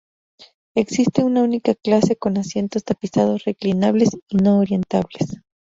[0.73, 5.43] Existe una única clase, con asientos tapizados, reclinables y no orientables.